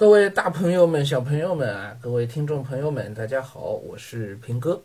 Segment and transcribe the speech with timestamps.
[0.00, 4.82] 各位大朋友们、小朋友们啊，各位听众朋友们，大家好，我是平哥。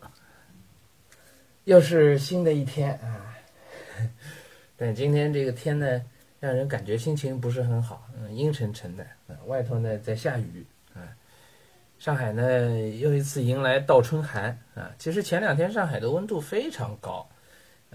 [1.64, 3.34] 又是新的一天啊，
[4.76, 6.02] 但今天这个天呢，
[6.38, 9.06] 让人感觉心情不是很好，嗯，阴沉沉的，
[9.46, 11.00] 外头呢在下雨啊。
[11.98, 14.94] 上海呢又一次迎来倒春寒啊。
[14.98, 17.26] 其实前两天上海的温度非常高，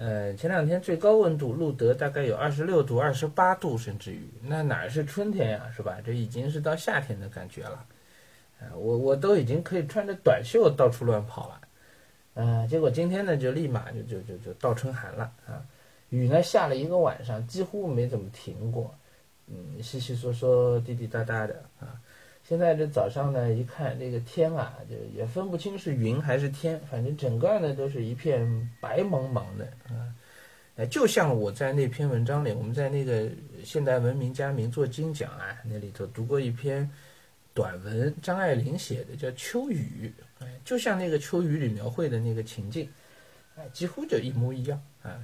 [0.02, 6.00] 呃，前两天最高温度录得大概有二十六度、二十八度，甚至于那哪是春天呀，是吧？
[6.04, 7.86] 这已经是到夏天的感觉了，
[8.60, 11.62] 啊，我我都已经可以穿着短袖到处乱跑了。
[12.34, 15.62] 嗯，结果今天呢，就立马就就就就倒春寒了啊！
[16.10, 18.96] 雨呢下了一个晚上，几乎没怎么停过，
[19.46, 22.02] 嗯，稀稀嗦嗦、滴滴答答的啊。
[22.52, 28.46] 现在这早上呢，一看这个天啊，就也分不清是云还是天，反正整个呢都是一片
[28.82, 30.84] 白茫茫的啊。
[30.88, 33.30] 就像我在那篇文章里，我们在那个
[33.64, 36.92] 现代文明家名作精讲啊那里头读过一篇
[37.54, 40.14] 短文，张爱玲写的，叫《秋雨》。
[40.44, 42.86] 哎，就像那个秋雨里描绘的那个情境，
[43.56, 45.24] 哎，几乎就一模一样啊，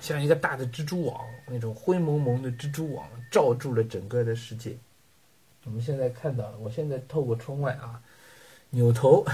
[0.00, 4.76] 像一个大的蜘蛛网，那种灰蒙蒙的蜘蛛网罩住了整个的世界。
[5.64, 8.00] 我们现在看到了，我现在透过窗外啊，
[8.70, 9.24] 扭头，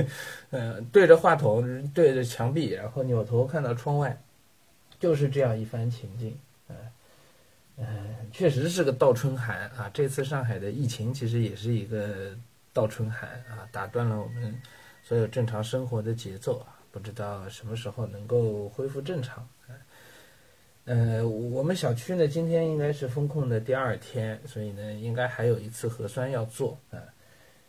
[0.50, 4.16] 呃，对着话筒，对着墙壁，然后扭头看到窗外，
[4.98, 6.36] 就是这样一番情境，
[6.68, 6.76] 嗯，
[7.78, 9.90] 嗯，确实是个倒春寒啊。
[9.92, 12.36] 这次上海的疫情其实也是一个。
[12.74, 14.60] 倒春寒啊，打断了我们
[15.04, 16.74] 所有正常生活的节奏啊！
[16.90, 19.48] 不知道什么时候能够恢复正常。
[20.84, 26.98] 呃我们小区呢，今天应该是封控的第二天，所以呢，应该还有一次核酸要做啊。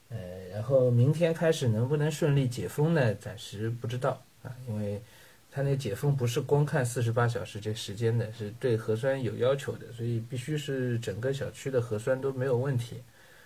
[0.10, 0.18] 呃，
[0.54, 3.16] 然后明天开始能不能顺利解封呢？
[3.16, 5.02] 暂时不知道啊，因为
[5.50, 13.02] 他那解封不是光看四十八小时这时间的，是对核酸有要求的，所以必须是整个小区的核酸都没有问题。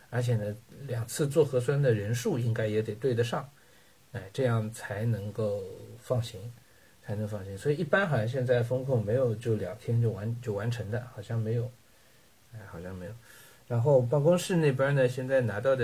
[0.09, 0.55] 而且呢，
[0.87, 3.47] 两次做核酸的人数应该也得对得上，
[4.13, 5.63] 哎，这样才能够
[5.99, 6.41] 放行，
[7.09, 7.57] 才能放心。
[7.57, 11.71] 所以一般好像现在风控没有就两天就完就完成的，好像没有，
[12.53, 13.11] 哎，好像没有。
[13.67, 15.83] 然后办公室那边呢，现在拿到的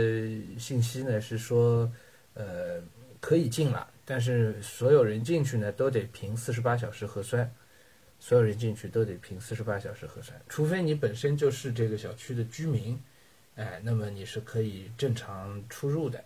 [0.60, 1.92] 信息呢是说，
[2.36, 2.80] 呃，
[3.20, 7.52] 可以进了，但是所有人进去呢都得凭四十八小时核酸，
[8.20, 13.02] 所有人进去都得凭四十八小时核酸，除非你本身就是这个小区的居民。
[13.56, 16.24] 哎，那么你是可以正常出入的，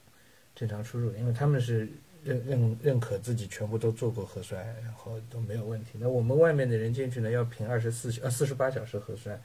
[0.55, 1.87] 正常出入，因为他们是
[2.23, 5.91] 认认认可自己全部都做过核酸，然后都没有问题。
[5.99, 9.41] 那我们外面的人进去呢，要凭二十四呃四十八小时核酸，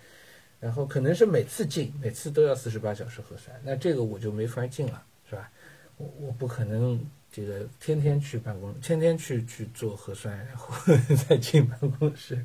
[0.61, 5.51] 然后可能是每次进每次都要四十八小时核酸，那这个我就没法进了，是吧？
[5.97, 7.01] 我我不可能
[7.33, 10.75] 这个天天去办公，天天去去做核酸，然后
[11.29, 12.45] 再进办公室，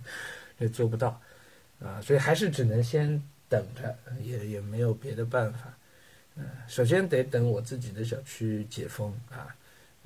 [0.58, 1.22] 也做不到
[1.80, 3.22] 啊，所以还是只能先。
[3.50, 5.76] 等着也也没有别的办法，
[6.36, 9.50] 嗯，首先得等我自己的小区解封啊，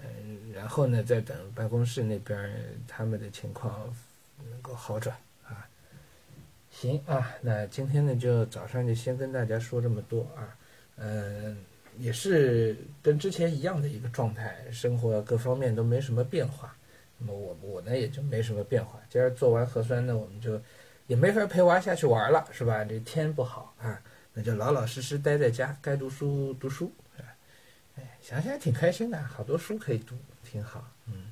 [0.04, 2.38] 嗯，然后呢再等办公室那边
[2.88, 3.92] 他们的情况
[4.50, 5.16] 能够好转
[5.46, 5.68] 啊。
[6.70, 10.56] 行啊，那今天呢就早上就先跟大家说这么多啊，
[10.98, 11.58] 嗯，
[11.98, 16.76] 也是跟之前一样的一个状态，生活各方面都没什么变化，
[17.18, 19.00] 那么我我呢也就没什么变化。
[19.10, 20.62] 今儿做完核酸呢，我们就。
[21.08, 22.82] 也没法陪娃下去玩了，是吧？
[22.86, 24.02] 这天不好啊，
[24.34, 26.90] 那就老老实实待在家，该读书读书，
[27.96, 31.32] 哎，想想挺开心的，好多书可以读，挺好，嗯。